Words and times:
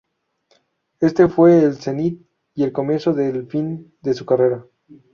Este 0.99 1.27
fue 1.27 1.63
el 1.63 1.75
zenit 1.75 2.25
y 2.55 2.63
el 2.63 2.71
comienzo 2.71 3.13
del 3.13 3.45
fin 3.47 3.93
de 4.01 4.15
su 4.15 4.25
carrera. 4.25 4.65